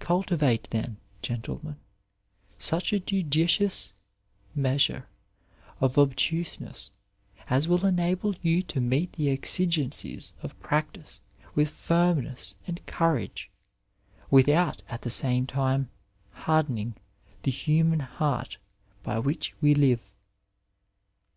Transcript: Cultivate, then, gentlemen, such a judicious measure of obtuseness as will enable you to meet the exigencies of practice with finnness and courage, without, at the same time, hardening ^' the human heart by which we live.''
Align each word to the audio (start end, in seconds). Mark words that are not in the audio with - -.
Cultivate, 0.00 0.66
then, 0.72 0.96
gentlemen, 1.22 1.76
such 2.58 2.92
a 2.92 2.98
judicious 2.98 3.92
measure 4.52 5.06
of 5.80 5.96
obtuseness 5.96 6.90
as 7.48 7.68
will 7.68 7.86
enable 7.86 8.34
you 8.42 8.64
to 8.64 8.80
meet 8.80 9.12
the 9.12 9.30
exigencies 9.30 10.34
of 10.42 10.58
practice 10.58 11.20
with 11.54 11.70
finnness 11.70 12.56
and 12.66 12.84
courage, 12.86 13.48
without, 14.28 14.82
at 14.88 15.02
the 15.02 15.08
same 15.10 15.46
time, 15.46 15.88
hardening 16.32 16.94
^' 17.38 17.42
the 17.44 17.52
human 17.52 18.00
heart 18.00 18.58
by 19.04 19.20
which 19.20 19.54
we 19.60 19.72
live.'' 19.72 20.16